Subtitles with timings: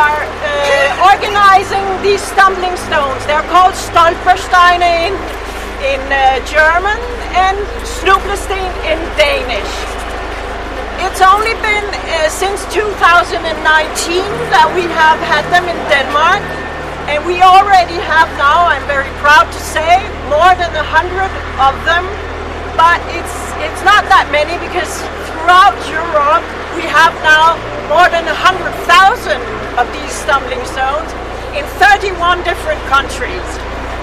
[0.00, 3.20] are uh, organizing these stumbling stones.
[3.28, 5.12] They're called Stolpersteine in,
[5.84, 6.96] in uh, German
[7.36, 9.68] and Snublesten in Danish.
[11.04, 13.44] It's only been uh, since 2019
[14.48, 16.40] that we have had them in Denmark,
[17.12, 20.00] and we already have now, I'm very proud to say,
[20.32, 21.28] more than a hundred
[21.60, 22.08] of them.
[22.72, 24.88] But it's it's not that many because
[25.28, 27.60] throughout Europe we have now
[27.92, 29.42] more than a hundred thousand
[29.80, 31.08] of these stumbling stones
[31.56, 33.48] in 31 different countries.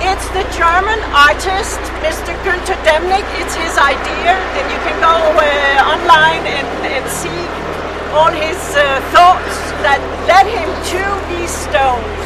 [0.00, 2.32] It's the German artist, Mr.
[2.40, 3.26] Gunter Demnig.
[3.36, 7.44] It's his idea, and you can go uh, online and, and see
[8.16, 12.24] all his uh, thoughts that led him to these stones.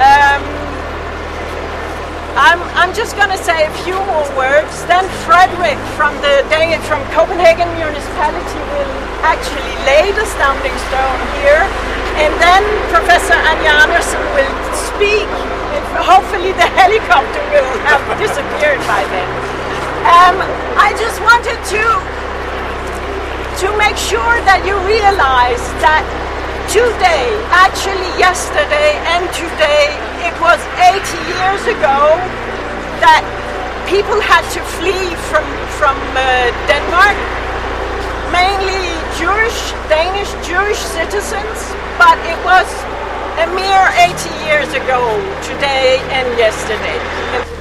[0.00, 0.57] Um,
[2.38, 4.86] I'm, I'm just going to say a few more words.
[4.86, 8.94] Then Frederick from the day from Copenhagen municipality will
[9.26, 11.66] actually lay the stumbling stone here,
[12.22, 12.62] and then
[12.94, 15.26] Professor Anja Andersen will speak
[15.98, 19.28] hopefully the helicopter will have disappeared by then.
[20.06, 20.36] Um,
[20.78, 21.84] I just wanted to
[23.66, 26.06] to make sure that you realize that
[26.70, 30.98] today, actually yesterday and today, it was 80
[31.34, 32.16] years ago
[33.02, 33.22] that
[33.88, 35.46] people had to flee from
[35.78, 37.16] from uh, Denmark,
[38.34, 41.58] mainly Jewish, Danish Jewish citizens,
[41.96, 42.66] but it was
[43.38, 45.00] a mere 80 years ago,
[45.46, 46.98] today and yesterday.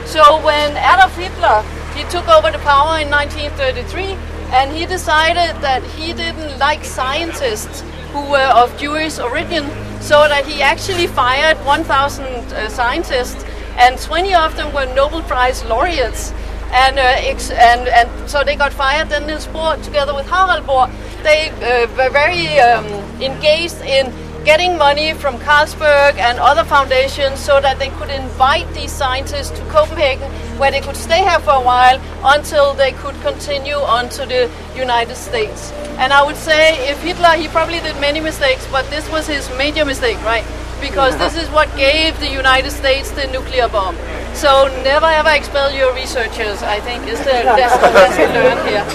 [0.06, 1.64] So when Adolf Hitler
[1.98, 4.14] he took over the power in 1933,
[4.54, 7.82] and he decided that he didn't like scientists
[8.14, 9.66] who were of Jewish origin,
[10.08, 13.44] so that he actually fired 1,000 uh, scientists,
[13.78, 16.32] and 20 of them were Nobel Prize laureates.
[16.72, 19.10] And, uh, ex- and and so they got fired.
[19.10, 20.90] Then Niels Bohr, together with Harald Bohr,
[21.24, 22.86] they uh, were very um,
[23.22, 24.14] engaged in
[24.46, 29.66] getting money from Carlsberg and other foundations so that they could invite these scientists to
[29.66, 34.26] Copenhagen where they could stay here for a while until they could continue on to
[34.26, 35.73] the United States.
[35.98, 39.50] And I would say if Hitler, he probably did many mistakes, but this was his
[39.58, 40.46] major mistake, right?
[40.80, 43.96] Because this is what gave the United States the nuclear bomb.
[44.34, 48.86] So never ever expel your researchers, I think, is the lesson lesson learned here.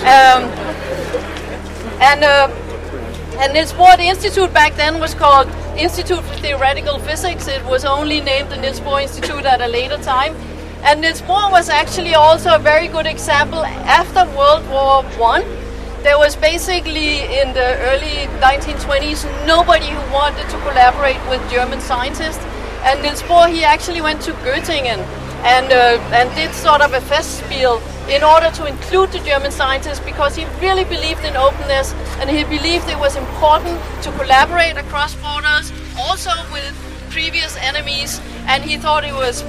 [0.00, 0.48] Um,
[2.00, 2.48] and uh,
[3.38, 7.48] and Niels Bohr Institute back then was called Institute for Theoretical Physics.
[7.48, 10.34] It was only named the Niels Bohr Institute at a later time.
[10.82, 15.44] And Niels Bohr was actually also a very good example after World War One.
[16.02, 22.44] There was basically in the early 1920s nobody who wanted to collaborate with German scientists.
[22.84, 25.00] And Niels Bohr he actually went to Göttingen
[25.44, 30.00] and uh, and did sort of a festspiel in order to include the German scientists
[30.00, 35.14] because he really believed in openness and he believed it was important to collaborate across
[35.16, 36.74] borders, also with
[37.10, 39.42] previous enemies, and he thought it was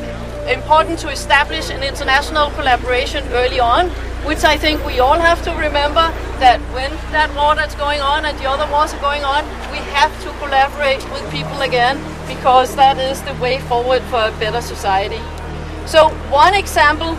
[0.48, 3.92] important to establish an international collaboration early on,
[4.28, 6.12] which I think we all have to remember
[6.44, 9.78] that when that war that's going on and the other wars are going on, we
[9.96, 14.62] have to collaborate with people again because that is the way forward for a better
[14.62, 15.22] society.
[15.86, 17.16] So one example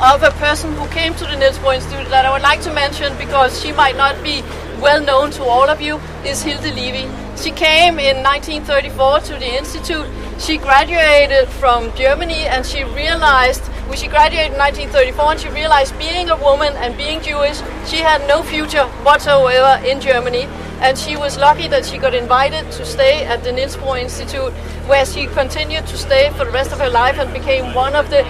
[0.00, 2.72] of a person who came to the Niels Bohr Institute that I would like to
[2.72, 4.42] mention because she might not be
[4.80, 7.04] well known to all of you is Hilde Levi.
[7.36, 10.06] She came in 1934 to the Institute.
[10.38, 15.98] She graduated from Germany and she realized, when she graduated in 1934, and she realized
[15.98, 20.44] being a woman and being Jewish, she had no future whatsoever in Germany.
[20.80, 24.52] And she was lucky that she got invited to stay at the Niels Bohr Institute,
[24.86, 28.08] where she continued to stay for the rest of her life and became one of
[28.10, 28.24] the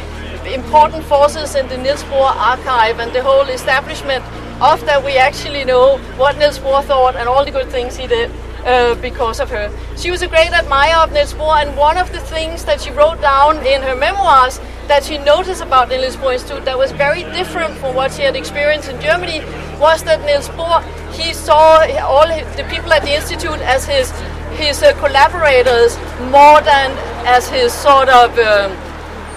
[0.50, 4.24] important forces in the Niels Bohr archive and the whole establishment
[4.62, 8.06] of that we actually know what Niels Bohr thought and all the good things he
[8.06, 8.30] did
[8.64, 9.70] uh, because of her.
[9.96, 12.90] She was a great admirer of Niels Bohr and one of the things that she
[12.90, 16.92] wrote down in her memoirs that she noticed about the Niels Bohr Institute that was
[16.92, 19.40] very different from what she had experienced in Germany
[19.78, 20.82] was that Niels Bohr,
[21.12, 24.10] he saw all the people at the Institute as his
[24.58, 25.96] his uh, collaborators
[26.28, 26.90] more than
[27.24, 28.72] as his sort of um,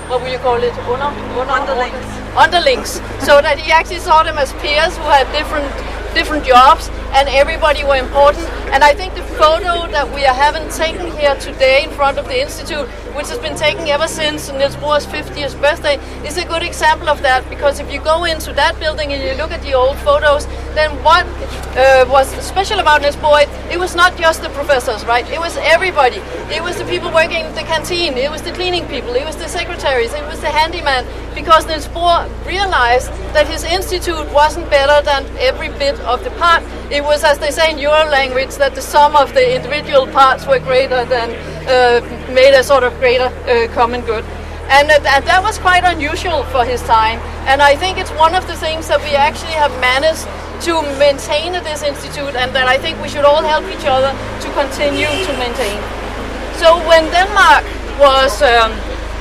[0.09, 0.73] what will you call it?
[0.73, 2.35] Under, under, Underlings.
[2.35, 2.89] Underlings.
[3.25, 5.69] So that he actually saw them as peers who had different
[6.13, 8.47] different jobs and everybody were important.
[8.73, 12.25] And I think the photo that we are having taken here today in front of
[12.25, 15.95] the institute which has been taken ever since Niels Bohr's 50th birthday,
[16.27, 17.47] is a good example of that.
[17.49, 20.91] Because if you go into that building and you look at the old photos, then
[21.03, 21.25] what
[21.77, 23.47] uh, was special about Niels Bohr?
[23.71, 25.27] It was not just the professors, right?
[25.29, 26.17] It was everybody.
[26.53, 28.17] It was the people working in the canteen.
[28.17, 29.13] It was the cleaning people.
[29.15, 30.13] It was the secretaries.
[30.13, 31.05] It was the handyman.
[31.35, 36.63] Because Niels Bohr realized that his institute wasn't better than every bit of the part.
[36.91, 40.45] It was, as they say in your language, that the sum of the individual parts
[40.45, 41.52] were greater than
[42.33, 44.23] made a sort of greater uh, common good.
[44.69, 47.19] And, uh, and that was quite unusual for his time.
[47.45, 50.25] And I think it's one of the things that we actually have managed
[50.65, 54.15] to maintain at this institute and that I think we should all help each other
[54.15, 55.75] to continue to maintain.
[56.55, 57.67] So when Denmark
[57.99, 58.71] was um,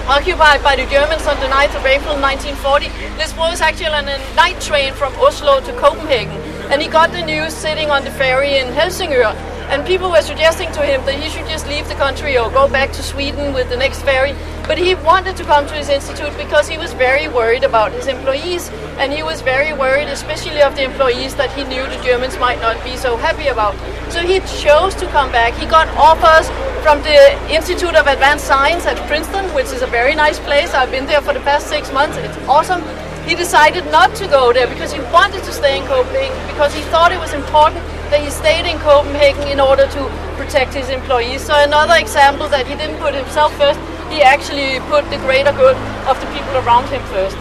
[0.06, 4.19] occupied by the Germans on the 9th of April 1940, this was actually on a
[4.35, 6.39] night train from Oslo to Copenhagen.
[6.71, 9.35] And he got the news sitting on the ferry in Helsingør
[9.70, 12.69] and people were suggesting to him that he should just leave the country or go
[12.69, 14.35] back to Sweden with the next ferry.
[14.67, 18.06] But he wanted to come to his institute because he was very worried about his
[18.06, 18.70] employees.
[18.99, 22.61] And he was very worried, especially of the employees that he knew the Germans might
[22.61, 23.75] not be so happy about.
[24.12, 25.55] So he chose to come back.
[25.55, 26.49] He got offers
[26.82, 27.19] from the
[27.53, 30.75] Institute of Advanced Science at Princeton, which is a very nice place.
[30.75, 32.17] I've been there for the past six months.
[32.19, 32.82] It's awesome.
[33.26, 36.82] He decided not to go there because he wanted to stay in Copenhagen because he
[36.91, 40.03] thought it was important that he stayed in Copenhagen in order to
[40.37, 41.41] protect his employees.
[41.41, 43.81] So another example that he didn't put himself first,
[44.12, 47.41] he actually put the greater good of the people around him first.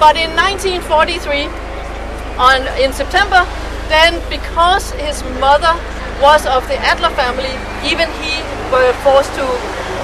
[0.00, 1.52] But in 1943,
[2.40, 3.44] on in September,
[3.92, 5.76] then because his mother
[6.24, 7.52] was of the Adler family,
[7.84, 8.40] even he
[8.72, 9.44] were forced to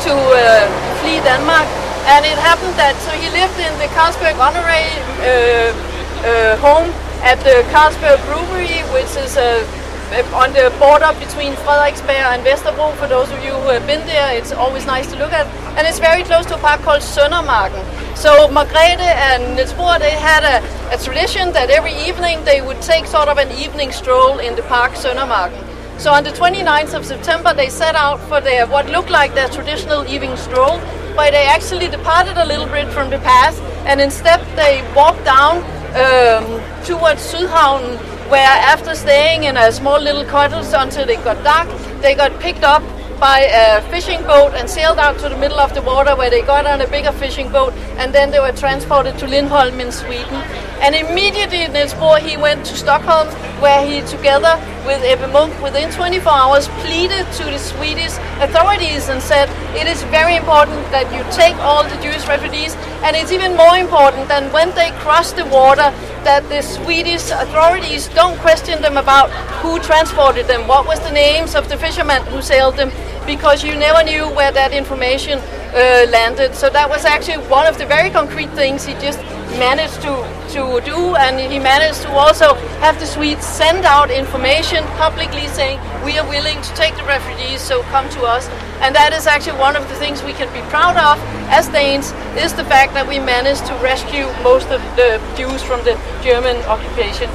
[0.05, 0.69] to uh,
[1.01, 1.65] flee Denmark.
[2.05, 4.93] And it happened that so he lived in the Carlsberg Honorary
[5.25, 5.73] uh,
[6.21, 6.93] uh, home
[7.25, 9.65] at the Carlsberg Brewery, which is a
[10.13, 12.95] on the border between Frederiksberg and Vesterbro.
[12.97, 15.47] For those of you who have been there, it's always nice to look at.
[15.79, 17.83] And it's very close to a park called Søndermarken.
[18.17, 22.83] So Margrethe and Niels Bohr, they had a, a, tradition that every evening they would
[22.83, 25.65] take sort of an evening stroll in the park Søndermarken.
[25.99, 29.49] So on the 29th of September, they set out for their what looked like their
[29.49, 30.79] traditional evening stroll,
[31.17, 35.59] but they actually departed a little bit from the path, and instead they walked down
[35.97, 36.45] um,
[36.85, 41.69] towards Sydhavnen where after staying in a small little cottage until it got dark,
[42.01, 42.83] they got picked up
[43.21, 46.41] by a fishing boat and sailed out to the middle of the water where they
[46.41, 50.72] got on a bigger fishing boat and then they were transported to Limhamn in Sweden.
[50.83, 53.29] And immediately Niels Bohr, he went to Stockholm
[53.63, 58.11] where he, together with Ebbe Munck, within 24 hours pleaded to the Swedish
[58.43, 62.75] authorities and said, it is very important that you take all the Jewish refugees
[63.07, 65.95] and it's even more important than when they cross the water
[66.27, 69.31] that the Swedish authorities don't question them about
[69.63, 72.91] who transported them, what was the names of the fishermen who sailed them,
[73.25, 76.57] because you never knew where that information uh, landed.
[76.57, 79.21] So that was actually one of the very concrete things he just
[79.59, 82.55] managed to, to do, and he managed to also
[82.85, 87.61] have the Swedes send out information publicly saying, we are willing to take the refugees,
[87.61, 88.49] so come to us.
[88.81, 91.17] And that is actually one of the things we can be proud of
[91.49, 95.81] as Danes, is the fact that we managed to rescue most of the Jews from
[95.85, 97.31] the German occupation.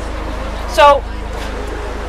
[0.70, 1.02] So,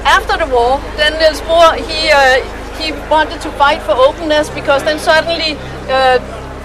[0.04, 2.44] after the war, then Niels Bohr, he, uh,
[2.76, 5.56] he wanted to fight for openness because then suddenly
[5.88, 6.18] uh,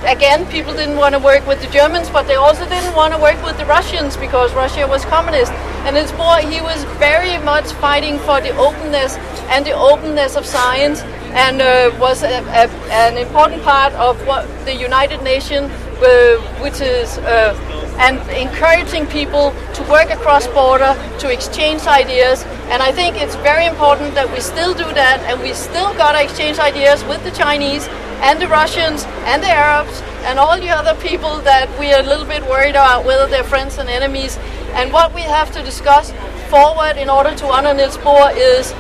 [0.06, 3.20] again, people didn't want to work with the Germans, but they also didn't want to
[3.20, 5.52] work with the Russians because Russia was communist.
[5.86, 9.18] And it's more, he was very much fighting for the openness
[9.50, 11.02] and the openness of science
[11.34, 16.80] and uh, was a, a, an important part of what the United Nations, uh, which
[16.80, 17.54] is uh,
[17.98, 22.44] and encouraging people to work across border, to exchange ideas.
[22.70, 26.14] And I think it's very important that we still do that and we still got
[26.14, 27.88] to exchange ideas with the Chinese
[28.22, 32.06] and the Russians and the Arabs and all the other people that we are a
[32.06, 34.38] little bit worried about whether they're friends and enemies.
[34.74, 36.12] And what we have to discuss
[36.50, 38.72] forward in order to honor Niels Bohr is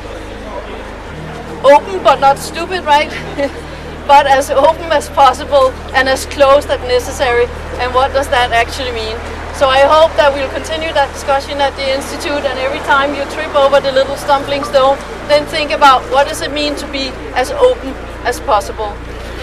[1.63, 3.12] open but not stupid, right?
[4.07, 7.45] but as open as possible and as closed as necessary.
[7.79, 9.17] And what does that actually mean?
[9.55, 13.24] So I hope that we'll continue that discussion at the Institute and every time you
[13.31, 17.10] trip over the little stumbling stone, then think about what does it mean to be
[17.36, 17.93] as open
[18.25, 18.95] as possible.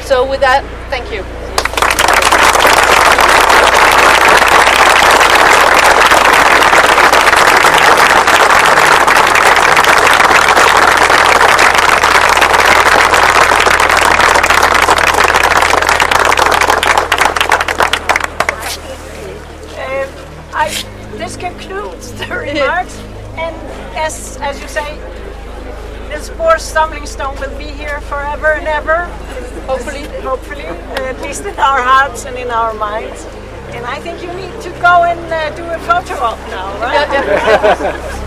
[0.02, 1.24] So with that, thank you.
[21.20, 22.98] this concludes the remarks.
[23.36, 23.54] and
[23.96, 24.96] as, as you say,
[26.08, 28.00] Niels Bohr stumbling stone will be here
[28.30, 29.04] forever and ever.
[29.66, 30.04] Hopefully.
[30.22, 33.24] Hopefully, at least in our hearts and in our minds.
[33.74, 38.16] And I think you need to go and uh, do a photo op now, right?